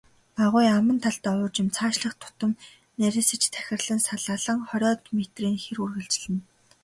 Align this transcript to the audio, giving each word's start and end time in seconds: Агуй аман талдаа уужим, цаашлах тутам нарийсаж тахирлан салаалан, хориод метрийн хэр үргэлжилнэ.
Агуй 0.43 0.67
аман 0.77 0.97
талдаа 1.05 1.35
уужим, 1.41 1.67
цаашлах 1.75 2.13
тутам 2.21 2.51
нарийсаж 3.01 3.43
тахирлан 3.53 3.99
салаалан, 4.07 4.59
хориод 4.69 5.01
метрийн 5.17 5.57
хэр 5.63 5.77
үргэлжилнэ. 5.83 6.41